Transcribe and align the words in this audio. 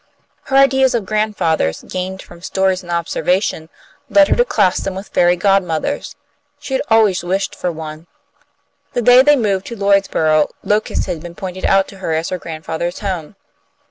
Her 0.45 0.55
ideas 0.55 0.95
of 0.95 1.05
grandfathers, 1.05 1.83
gained 1.83 2.23
from 2.23 2.41
stories 2.41 2.81
and 2.81 2.91
observation, 2.91 3.69
led 4.09 4.29
her 4.29 4.35
to 4.35 4.43
class 4.43 4.77
them 4.79 4.95
with 4.95 5.09
fairy 5.09 5.35
godmothers. 5.35 6.15
She 6.57 6.73
had 6.73 6.81
always 6.89 7.23
wished 7.23 7.53
for 7.55 7.71
one. 7.71 8.07
The 8.93 9.03
day 9.03 9.21
they 9.21 9.35
moved 9.35 9.67
to 9.67 9.75
Lloydsborough, 9.77 10.49
Locust 10.63 11.05
had 11.05 11.21
been 11.21 11.35
pointed 11.35 11.65
out 11.65 11.87
to 11.89 11.97
her 11.99 12.13
as 12.15 12.29
her 12.29 12.39
grandfather's 12.39 12.97
home. 13.01 13.35